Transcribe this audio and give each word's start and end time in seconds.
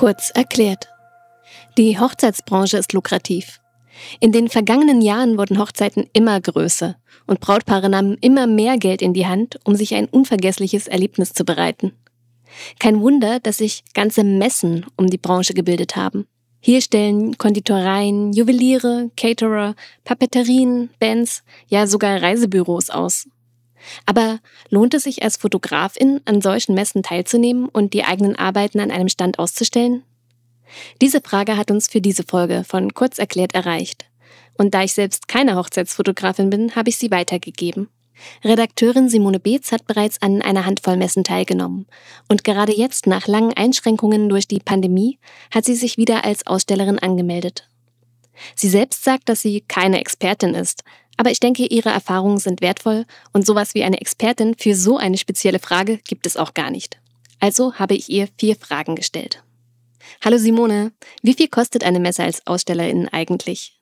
Kurz 0.00 0.30
erklärt. 0.30 0.88
Die 1.76 2.00
Hochzeitsbranche 2.00 2.78
ist 2.78 2.94
lukrativ. 2.94 3.60
In 4.18 4.32
den 4.32 4.48
vergangenen 4.48 5.02
Jahren 5.02 5.36
wurden 5.36 5.58
Hochzeiten 5.58 6.08
immer 6.14 6.40
größer 6.40 6.96
und 7.26 7.40
Brautpaare 7.40 7.90
nahmen 7.90 8.16
immer 8.22 8.46
mehr 8.46 8.78
Geld 8.78 9.02
in 9.02 9.12
die 9.12 9.26
Hand, 9.26 9.60
um 9.64 9.76
sich 9.76 9.94
ein 9.94 10.06
unvergessliches 10.06 10.88
Erlebnis 10.88 11.34
zu 11.34 11.44
bereiten. 11.44 11.92
Kein 12.78 13.02
Wunder, 13.02 13.40
dass 13.40 13.58
sich 13.58 13.84
ganze 13.92 14.24
Messen 14.24 14.86
um 14.96 15.08
die 15.08 15.18
Branche 15.18 15.52
gebildet 15.52 15.96
haben. 15.96 16.26
Hier 16.60 16.80
stellen 16.80 17.36
Konditoreien, 17.36 18.32
Juweliere, 18.32 19.10
Caterer, 19.18 19.74
Papeterien, 20.04 20.88
Bands, 20.98 21.42
ja 21.68 21.86
sogar 21.86 22.22
Reisebüros 22.22 22.88
aus. 22.88 23.28
Aber 24.06 24.40
lohnt 24.68 24.94
es 24.94 25.04
sich 25.04 25.22
als 25.22 25.36
Fotografin, 25.36 26.20
an 26.24 26.40
solchen 26.40 26.74
Messen 26.74 27.02
teilzunehmen 27.02 27.68
und 27.68 27.94
die 27.94 28.04
eigenen 28.04 28.36
Arbeiten 28.36 28.80
an 28.80 28.90
einem 28.90 29.08
Stand 29.08 29.38
auszustellen? 29.38 30.02
Diese 31.00 31.20
Frage 31.20 31.56
hat 31.56 31.70
uns 31.70 31.88
für 31.88 32.00
diese 32.00 32.22
Folge 32.22 32.64
von 32.66 32.94
Kurz 32.94 33.18
erklärt 33.18 33.54
erreicht. 33.54 34.06
Und 34.56 34.74
da 34.74 34.82
ich 34.82 34.94
selbst 34.94 35.28
keine 35.28 35.56
Hochzeitsfotografin 35.56 36.50
bin, 36.50 36.76
habe 36.76 36.90
ich 36.90 36.98
sie 36.98 37.10
weitergegeben. 37.10 37.88
Redakteurin 38.44 39.08
Simone 39.08 39.40
Beetz 39.40 39.72
hat 39.72 39.86
bereits 39.86 40.20
an 40.20 40.42
einer 40.42 40.66
Handvoll 40.66 40.96
Messen 40.96 41.24
teilgenommen. 41.24 41.86
Und 42.28 42.44
gerade 42.44 42.76
jetzt, 42.76 43.06
nach 43.06 43.26
langen 43.26 43.54
Einschränkungen 43.54 44.28
durch 44.28 44.46
die 44.46 44.60
Pandemie, 44.60 45.18
hat 45.50 45.64
sie 45.64 45.74
sich 45.74 45.96
wieder 45.96 46.24
als 46.24 46.46
Ausstellerin 46.46 46.98
angemeldet. 46.98 47.68
Sie 48.54 48.68
selbst 48.68 49.04
sagt, 49.04 49.28
dass 49.28 49.40
sie 49.40 49.62
keine 49.62 50.00
Expertin 50.00 50.54
ist, 50.54 50.84
aber 51.20 51.30
ich 51.30 51.38
denke, 51.38 51.66
ihre 51.66 51.90
Erfahrungen 51.90 52.38
sind 52.38 52.62
wertvoll 52.62 53.04
und 53.34 53.44
sowas 53.44 53.74
wie 53.74 53.84
eine 53.84 54.00
Expertin 54.00 54.54
für 54.58 54.74
so 54.74 54.96
eine 54.96 55.18
spezielle 55.18 55.58
Frage 55.58 55.98
gibt 55.98 56.26
es 56.26 56.38
auch 56.38 56.54
gar 56.54 56.70
nicht. 56.70 56.98
Also 57.40 57.74
habe 57.74 57.92
ich 57.92 58.08
ihr 58.08 58.26
vier 58.38 58.56
Fragen 58.56 58.96
gestellt. 58.96 59.42
Hallo 60.24 60.38
Simone, 60.38 60.92
wie 61.20 61.34
viel 61.34 61.48
kostet 61.48 61.84
eine 61.84 62.00
Messe 62.00 62.22
als 62.22 62.46
Ausstellerin 62.46 63.06
eigentlich? 63.06 63.78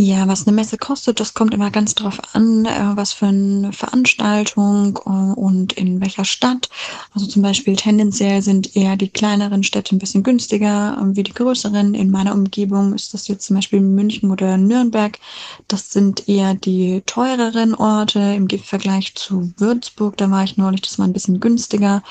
Ja, 0.00 0.28
was 0.28 0.46
eine 0.46 0.54
Messe 0.54 0.78
kostet, 0.78 1.18
das 1.18 1.34
kommt 1.34 1.52
immer 1.52 1.72
ganz 1.72 1.92
drauf 1.96 2.20
an, 2.32 2.64
äh, 2.66 2.92
was 2.94 3.12
für 3.12 3.26
eine 3.26 3.72
Veranstaltung 3.72 4.96
äh, 5.04 5.08
und 5.10 5.72
in 5.72 6.00
welcher 6.00 6.24
Stadt. 6.24 6.68
Also 7.14 7.26
zum 7.26 7.42
Beispiel 7.42 7.74
tendenziell 7.74 8.40
sind 8.40 8.76
eher 8.76 8.96
die 8.96 9.08
kleineren 9.08 9.64
Städte 9.64 9.96
ein 9.96 9.98
bisschen 9.98 10.22
günstiger 10.22 10.96
äh, 11.02 11.16
wie 11.16 11.24
die 11.24 11.34
größeren. 11.34 11.94
In 11.94 12.12
meiner 12.12 12.34
Umgebung 12.34 12.94
ist 12.94 13.12
das 13.12 13.26
jetzt 13.26 13.46
zum 13.46 13.56
Beispiel 13.56 13.80
München 13.80 14.30
oder 14.30 14.56
Nürnberg. 14.56 15.18
Das 15.66 15.90
sind 15.90 16.28
eher 16.28 16.54
die 16.54 17.02
teureren 17.04 17.74
Orte 17.74 18.20
im 18.20 18.48
Vergleich 18.48 19.16
zu 19.16 19.52
Würzburg. 19.56 20.16
Da 20.16 20.30
war 20.30 20.44
ich 20.44 20.56
neulich, 20.56 20.82
das 20.82 21.00
war 21.00 21.08
ein 21.08 21.12
bisschen 21.12 21.40
günstiger. 21.40 22.04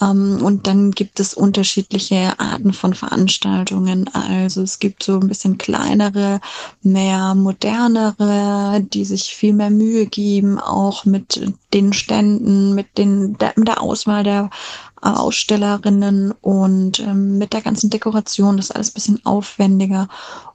Ähm, 0.00 0.40
und 0.42 0.66
dann 0.66 0.90
gibt 0.92 1.20
es 1.20 1.34
unterschiedliche 1.34 2.38
Arten 2.38 2.72
von 2.72 2.94
Veranstaltungen. 2.94 4.08
Also 4.14 4.62
es 4.62 4.78
gibt 4.78 5.02
so 5.02 5.20
ein 5.20 5.28
bisschen 5.28 5.58
kleinere, 5.58 6.40
mehr 6.82 7.34
modernere, 7.34 8.80
die 8.80 9.04
sich 9.04 9.34
viel 9.34 9.52
mehr 9.52 9.70
Mühe 9.70 10.06
geben, 10.06 10.58
auch 10.58 11.04
mit 11.04 11.40
den 11.74 11.92
Ständen, 11.92 12.74
mit, 12.74 12.98
den, 12.98 13.36
der, 13.38 13.52
mit 13.56 13.68
der 13.68 13.82
Auswahl 13.82 14.24
der 14.24 14.50
Ausstellerinnen 15.02 16.32
und 16.42 17.00
ähm, 17.00 17.38
mit 17.38 17.52
der 17.52 17.62
ganzen 17.62 17.88
Dekoration. 17.88 18.56
Das 18.56 18.66
ist 18.66 18.76
alles 18.76 18.90
ein 18.90 18.94
bisschen 18.94 19.26
aufwendiger. 19.26 20.08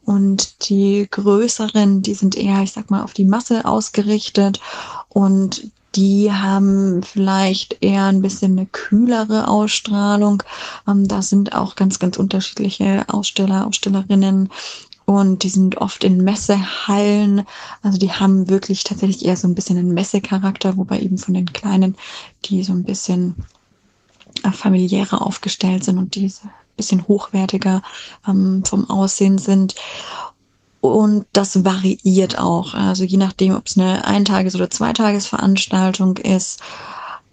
Und 0.03 0.69
die 0.69 1.07
größeren, 1.09 2.03
die 2.03 2.13
sind 2.13 2.35
eher, 2.35 2.61
ich 2.61 2.71
sag 2.71 2.91
mal, 2.91 3.03
auf 3.03 3.13
die 3.13 3.25
Masse 3.25 3.65
ausgerichtet. 3.65 4.59
Und 5.09 5.71
die 5.95 6.31
haben 6.31 7.03
vielleicht 7.03 7.77
eher 7.81 8.05
ein 8.05 8.21
bisschen 8.21 8.57
eine 8.57 8.65
kühlere 8.65 9.47
Ausstrahlung. 9.47 10.43
Ähm, 10.87 11.07
da 11.07 11.21
sind 11.21 11.55
auch 11.55 11.75
ganz, 11.75 11.99
ganz 11.99 12.17
unterschiedliche 12.17 13.05
Aussteller, 13.07 13.67
Ausstellerinnen. 13.67 14.49
Und 15.05 15.43
die 15.43 15.49
sind 15.49 15.77
oft 15.77 16.03
in 16.03 16.23
Messehallen. 16.23 17.45
Also 17.83 17.97
die 17.97 18.11
haben 18.11 18.49
wirklich 18.49 18.83
tatsächlich 18.83 19.23
eher 19.23 19.37
so 19.37 19.47
ein 19.47 19.55
bisschen 19.55 19.77
einen 19.77 19.93
Messecharakter, 19.93 20.77
wobei 20.77 20.99
eben 20.99 21.17
von 21.17 21.35
den 21.35 21.53
kleinen, 21.53 21.95
die 22.45 22.63
so 22.63 22.73
ein 22.73 22.83
bisschen 22.83 23.35
äh, 24.43 24.51
familiärer 24.51 25.21
aufgestellt 25.21 25.83
sind 25.83 25.99
und 25.99 26.15
die 26.15 26.25
ein 26.25 26.51
bisschen 26.75 27.07
hochwertiger 27.07 27.83
ähm, 28.27 28.63
vom 28.65 28.89
Aussehen 28.89 29.37
sind. 29.37 29.75
Und 30.85 31.25
das 31.33 31.65
variiert 31.65 32.37
auch. 32.37 32.73
Also 32.73 33.03
je 33.03 33.17
nachdem, 33.17 33.55
ob 33.55 33.67
es 33.67 33.77
eine 33.77 34.05
Eintages- 34.05 34.55
oder 34.55 34.69
Zweitagesveranstaltung 34.69 36.17
ist. 36.17 36.59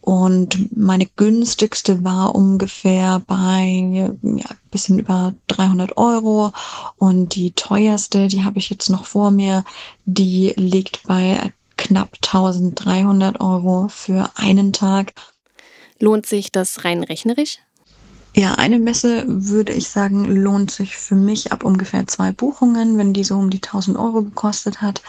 Und 0.00 0.76
meine 0.76 1.06
günstigste 1.06 2.02
war 2.02 2.34
ungefähr 2.34 3.22
bei 3.26 4.10
ja, 4.22 4.46
bisschen 4.70 4.98
über 4.98 5.34
300 5.46 5.96
Euro. 5.96 6.52
Und 6.96 7.34
die 7.36 7.52
teuerste, 7.52 8.26
die 8.26 8.42
habe 8.42 8.58
ich 8.58 8.70
jetzt 8.70 8.88
noch 8.88 9.04
vor 9.04 9.30
mir, 9.30 9.64
die 10.06 10.54
liegt 10.56 11.02
bei 11.04 11.52
knapp 11.76 12.16
1300 12.24 13.40
Euro 13.40 13.88
für 13.88 14.30
einen 14.34 14.72
Tag. 14.72 15.12
Lohnt 16.00 16.26
sich 16.26 16.50
das 16.50 16.84
rein 16.84 17.04
rechnerisch? 17.04 17.58
Ja, 18.34 18.54
eine 18.54 18.78
Messe 18.78 19.24
würde 19.26 19.72
ich 19.74 19.88
sagen, 19.88 20.24
lohnt 20.24 20.70
sich 20.70 20.96
für 20.96 21.14
mich 21.14 21.52
ab 21.52 21.64
ungefähr 21.64 22.06
zwei 22.06 22.32
Buchungen. 22.32 22.96
Wenn 22.96 23.12
die 23.12 23.24
so 23.24 23.36
um 23.36 23.50
die 23.50 23.60
1000 23.62 23.98
Euro 23.98 24.22
gekostet 24.22 24.80
hat, 24.80 25.02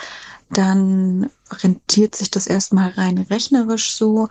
dann 0.50 1.30
rentiert 1.50 2.16
sich 2.16 2.32
das 2.32 2.48
erstmal 2.48 2.90
rein 2.92 3.18
rechnerisch 3.30 3.94
so. 3.94 4.28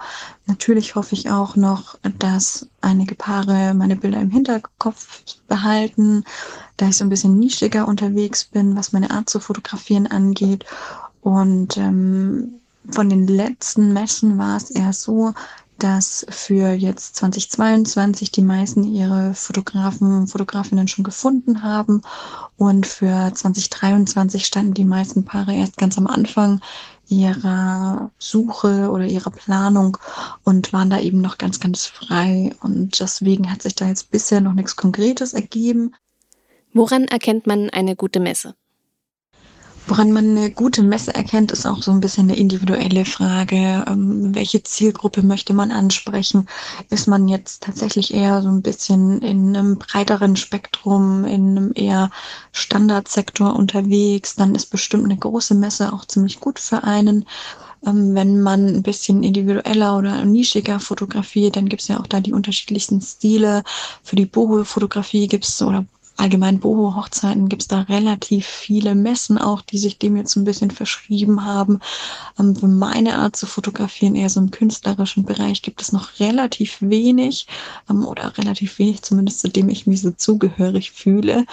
Natürlich 0.47 0.95
hoffe 0.95 1.15
ich 1.15 1.31
auch 1.31 1.57
noch, 1.57 1.99
dass 2.19 2.69
einige 2.83 3.15
Paare 3.15 3.75
meine 3.75 3.97
Bilder 3.97 4.21
im 4.21 4.31
Hinterkopf 4.31 5.23
behalten, 5.49 6.25
da 6.77 6.89
ich 6.89 6.97
so 6.97 7.05
ein 7.05 7.11
bisschen 7.11 7.39
nischiger 7.39 7.89
unterwegs 7.89 8.45
bin, 8.45 8.77
was 8.77 8.93
meine 8.93 9.11
Art 9.11 9.31
zu 9.31 9.41
fotografieren 9.41 10.07
angeht. 10.07 10.67
Und 11.23 11.77
ähm, 11.79 12.61
von 12.91 13.09
den 13.09 13.27
letzten 13.27 13.93
Messen 13.93 14.39
war 14.39 14.57
es 14.57 14.71
eher 14.71 14.93
so, 14.93 15.33
dass 15.79 16.25
für 16.29 16.73
jetzt 16.73 17.17
2022 17.17 18.31
die 18.31 18.43
meisten 18.43 18.85
ihre 18.85 19.35
Fotografen, 19.35 20.27
Fotografinnen 20.27 20.89
schon 20.89 21.05
gefunden 21.05 21.63
haben 21.63 22.03
und 22.57 22.87
für 22.87 23.33
2023 23.35 24.47
standen 24.47 24.75
die 24.75 24.85
meisten 24.85 25.25
Paare 25.25 25.55
erst 25.55 25.77
ganz 25.77 25.99
am 25.99 26.07
Anfang 26.07 26.61
ihrer 27.09 28.11
Suche 28.19 28.91
oder 28.91 29.05
ihrer 29.05 29.31
Planung 29.31 29.99
und 30.45 30.73
waren 30.73 30.91
da 30.91 30.99
eben 31.01 31.21
noch 31.21 31.39
ganz, 31.39 31.61
ganz 31.61 31.87
frei. 31.87 32.55
Und 32.63 32.99
deswegen 33.01 33.51
hat 33.51 33.63
sich 33.63 33.75
da 33.75 33.87
jetzt 33.87 34.11
bisher 34.11 34.41
noch 34.41 34.55
nichts 34.55 34.77
Konkretes 34.77 35.35
ergeben. 35.35 35.95
Woran 36.73 37.05
erkennt 37.05 37.47
man 37.47 37.69
eine 37.71 37.97
gute 37.97 38.21
Messe? 38.21 38.55
Woran 39.87 40.13
man 40.13 40.37
eine 40.37 40.51
gute 40.51 40.83
Messe 40.83 41.15
erkennt, 41.15 41.51
ist 41.51 41.67
auch 41.67 41.83
so 41.83 41.91
ein 41.91 42.01
bisschen 42.01 42.31
eine 42.31 42.39
individuelle 42.39 43.05
Frage. 43.05 43.85
Ähm, 43.89 44.35
welche 44.35 44.63
Zielgruppe 44.63 45.23
möchte 45.23 45.55
man 45.55 45.73
ansprechen? 45.73 46.49
Ist 46.89 47.09
man 47.09 47.27
jetzt 47.27 47.65
tatsächlich 47.65 48.15
eher 48.15 48.43
so 48.43 48.49
ein 48.49 48.63
bisschen 48.63 49.21
in 49.23 49.57
einem 49.57 49.79
breiteren 49.79 50.37
Spektrum, 50.37 51.25
in 51.25 51.57
einem 51.57 51.73
eher 51.75 52.11
Standardsektor 52.53 53.57
unterwegs? 53.57 54.37
Dann 54.37 54.55
ist 54.55 54.67
bestimmt 54.67 55.05
eine 55.05 55.17
große 55.17 55.55
Messe 55.55 55.93
auch 55.93 56.05
ziemlich 56.05 56.39
gut 56.39 56.61
für 56.61 56.85
einen. 56.85 57.27
Ähm, 57.85 58.15
wenn 58.15 58.41
man 58.41 58.67
ein 58.69 58.83
bisschen 58.83 59.25
individueller 59.25 59.99
oder 59.99 60.25
nischiger 60.25 60.79
fotografiert, 60.79 61.57
dann 61.57 61.69
gibt 61.69 61.83
es 61.83 61.89
ja 61.89 61.99
auch 61.99 62.07
da 62.07 62.21
die 62.21 62.33
unterschiedlichsten 62.33 63.01
Stile. 63.01 63.65
Für 64.05 64.17
die 64.17 64.27
Boho-Fotografie 64.27 65.27
gibt 65.27 65.45
es 65.47 65.61
oder 65.61 65.85
allgemein 66.17 66.61
Boho-Hochzeiten 66.61 67.49
gibt 67.49 67.63
es 67.63 67.69
da 67.69 67.83
relativ 67.83 68.47
viele 68.47 68.95
Messen 68.95 69.39
auch, 69.39 69.63
die 69.63 69.79
sich 69.79 69.99
dem 69.99 70.17
jetzt 70.17 70.37
ein 70.37 70.45
bisschen 70.45 70.71
verschrieben 70.71 71.45
haben. 71.45 71.81
Ähm, 72.39 72.55
für 72.57 72.69
meine 72.69 73.19
Art 73.19 73.37
zu 73.37 73.47
fotografieren, 73.47 74.15
eher 74.15 74.29
so 74.29 74.41
im 74.41 74.51
künstlerischen 74.51 75.25
Bereich, 75.25 75.63
gibt 75.63 75.83
es 75.83 75.93
noch 75.93 76.21
relativ 76.21 76.79
wenig 76.81 77.47
ähm, 77.91 78.07
oder 78.07 78.37
relativ 78.39 78.79
wenig 78.79 79.03
zumindest, 79.03 79.41
zu 79.41 79.49
dem 79.49 79.69
ich 79.69 79.87
mich 79.87 80.01
so 80.03 80.11
zugehörig 80.11 80.93
fühle. 80.93 81.47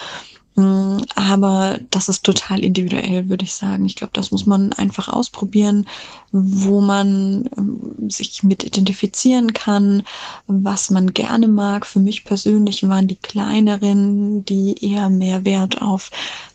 Mm, 0.55 0.97
aber 1.15 1.79
das 1.89 2.09
ist 2.09 2.23
total 2.23 2.63
individuell, 2.63 3.29
würde 3.29 3.45
ich 3.45 3.53
sagen. 3.53 3.85
Ich 3.85 3.95
glaube, 3.95 4.13
das 4.13 4.31
muss 4.31 4.45
man 4.45 4.73
einfach 4.73 5.07
ausprobieren, 5.07 5.87
wo 6.31 6.81
man 6.81 7.49
ähm, 7.57 8.09
sich 8.09 8.43
mit 8.43 8.63
identifizieren 8.63 9.53
kann, 9.53 10.03
was 10.47 10.89
man 10.89 11.13
gerne 11.13 11.47
mag. 11.47 11.85
Für 11.85 11.99
mich 11.99 12.25
persönlich 12.25 12.87
waren 12.87 13.07
die 13.07 13.15
kleineren, 13.15 14.43
die 14.45 14.75
eher 14.83 15.09
mehr 15.09 15.45
Wert 15.45 15.81
auf 15.81 16.09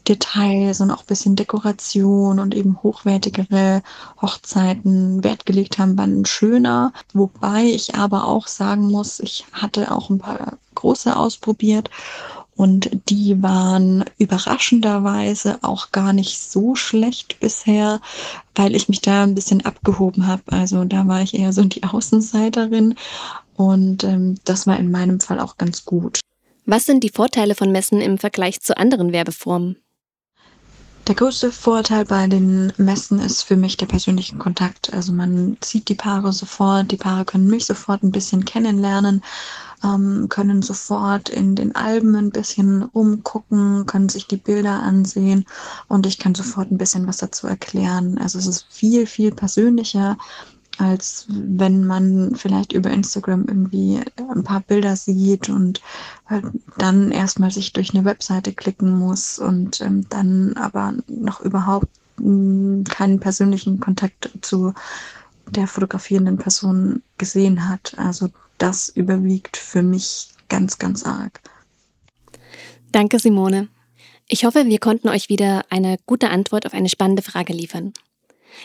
Details 0.08 0.81
und 0.81 0.90
auch 0.90 1.00
ein 1.00 1.06
bisschen 1.06 1.37
Dekoration 1.37 2.38
und 2.38 2.55
eben 2.55 2.82
hochwertigere 2.82 3.82
Hochzeiten 4.20 5.25
Wert 5.25 5.47
gelegt 5.47 5.79
haben, 5.79 5.97
waren 5.97 6.26
schöner. 6.26 6.93
Wobei 7.14 7.64
ich 7.64 7.94
aber 7.94 8.26
auch 8.26 8.49
sagen 8.49 8.88
muss, 8.88 9.20
ich 9.20 9.47
hatte 9.52 9.90
auch 9.93 10.11
ein 10.11 10.19
paar 10.19 10.58
große 10.75 11.17
ausprobiert 11.17 11.88
und 12.56 12.91
die 13.09 13.43
waren 13.43 14.05
überraschenderweise 14.19 15.59
auch 15.62 15.91
gar 15.91 16.12
nicht 16.12 16.39
so 16.41 16.75
schlecht 16.75 17.41
bisher, 17.41 18.01
weil 18.55 18.77
ich 18.77 18.89
mich 18.89 19.01
da 19.01 19.25
ein 19.25 19.35
bisschen 19.35 19.65
abgehoben 19.65 20.27
habe. 20.27 20.43
Also 20.47 20.85
da 20.85 21.06
war 21.09 21.23
ich 21.23 21.35
eher 21.35 21.53
so 21.53 21.65
die 21.65 21.83
Außenseiterin 21.83 22.95
und 23.56 24.05
ähm, 24.05 24.37
das 24.45 24.67
war 24.67 24.79
in 24.79 24.91
meinem 24.91 25.21
Fall 25.21 25.41
auch 25.41 25.56
ganz 25.56 25.85
gut. 25.85 26.21
Was 26.67 26.87
sind 26.87 27.05
die 27.05 27.11
Vorteile 27.11 27.55
von 27.55 27.73
Messen 27.73 28.01
im 28.01 28.19
Vergleich 28.19 28.61
zu 28.61 28.77
anderen 28.77 29.12
Werbeformen? 29.12 29.77
Der 31.06 31.15
größte 31.15 31.53
Vorteil 31.53 32.06
bei 32.06 32.27
den 32.27 32.73
Messen 32.79 33.19
ist 33.19 33.43
für 33.43 33.56
mich 33.56 33.77
der 33.77 33.85
persönliche 33.85 34.37
Kontakt. 34.37 34.95
Also 34.95 35.12
man 35.12 35.59
sieht 35.62 35.91
die 35.91 35.95
Paare 35.95 36.33
sofort, 36.33 36.91
die 36.91 36.97
Paare 36.97 37.27
können 37.27 37.47
mich 37.47 37.67
sofort 37.67 38.03
ein 38.03 38.11
bisschen 38.11 38.47
kennenlernen, 38.47 39.23
ähm, 39.85 40.31
können 40.31 40.62
sofort 40.62 41.29
in 41.29 41.56
den 41.56 41.75
Alben 41.77 42.17
ein 42.17 42.31
bisschen 42.31 42.85
umgucken, 42.85 43.85
können 43.85 44.09
sich 44.09 44.29
die 44.29 44.39
Bilder 44.39 44.83
ansehen 44.83 45.45
und 45.89 46.06
ich 46.06 46.19
kann 46.19 46.35
sofort 46.35 46.71
ein 46.71 46.79
bisschen 46.79 47.07
was 47.07 47.19
dazu 47.19 47.47
erklären. 47.47 48.17
Also 48.17 48.39
es 48.39 48.47
ist 48.47 48.67
viel, 48.71 49.07
viel 49.07 49.31
persönlicher 49.31 50.17
als 50.79 51.26
wenn 51.29 51.85
man 51.85 52.35
vielleicht 52.35 52.73
über 52.73 52.91
Instagram 52.91 53.47
irgendwie 53.47 54.00
ein 54.17 54.44
paar 54.44 54.61
Bilder 54.61 54.97
sieht 54.97 55.49
und 55.49 55.81
halt 56.26 56.44
dann 56.79 57.12
erstmal 57.12 57.50
sich 57.50 57.73
durch 57.73 57.94
eine 57.94 58.05
Webseite 58.05 58.53
klicken 58.53 58.99
muss 58.99 59.38
und 59.38 59.81
ähm, 59.81 60.06
dann 60.09 60.56
aber 60.56 60.94
noch 61.06 61.41
überhaupt 61.41 61.88
hm, 62.19 62.85
keinen 62.85 63.21
persönlichen 63.21 63.81
Kontakt 63.81 64.31
zu 64.41 64.73
der 65.49 65.67
fotografierenden 65.67 66.38
Person 66.38 67.03
gesehen 67.19 67.69
hat. 67.69 67.94
Also 67.97 68.29
das 68.59 68.88
überwiegt 68.88 69.56
für 69.56 69.82
mich 69.82 70.31
ganz, 70.49 70.79
ganz 70.79 71.05
arg. 71.05 71.41
Danke, 72.93 73.19
Simone. 73.19 73.69
Ich 74.29 74.44
hoffe, 74.44 74.67
wir 74.67 74.79
konnten 74.79 75.09
euch 75.09 75.29
wieder 75.29 75.65
eine 75.69 75.99
gute 76.06 76.31
Antwort 76.31 76.65
auf 76.65 76.73
eine 76.73 76.88
spannende 76.88 77.23
Frage 77.23 77.53
liefern. 77.53 77.93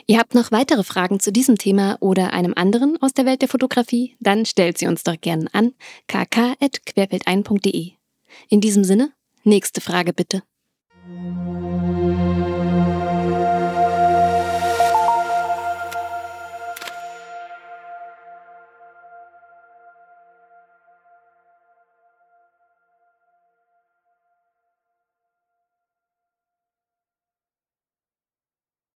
Ihr 0.07 0.19
habt 0.19 0.35
noch 0.35 0.51
weitere 0.51 0.83
Fragen 0.83 1.19
zu 1.19 1.31
diesem 1.31 1.57
Thema 1.57 1.97
oder 1.99 2.33
einem 2.33 2.53
anderen 2.55 2.97
aus 3.01 3.13
der 3.13 3.25
Welt 3.25 3.41
der 3.41 3.49
Fotografie? 3.49 4.15
Dann 4.19 4.45
stellt 4.45 4.77
sie 4.77 4.87
uns 4.87 5.03
doch 5.03 5.19
gerne 5.19 5.47
an 5.53 5.73
kk.querfeldein.de. 6.07 7.91
In 8.49 8.61
diesem 8.61 8.83
Sinne, 8.83 9.11
nächste 9.43 9.81
Frage 9.81 10.13
bitte. 10.13 10.43